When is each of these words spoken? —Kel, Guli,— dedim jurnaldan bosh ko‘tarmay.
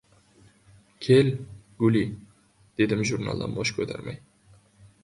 —Kel, 1.07 1.29
Guli,— 1.83 2.03
dedim 2.81 3.05
jurnaldan 3.13 3.57
bosh 3.61 3.79
ko‘tarmay. 3.79 4.21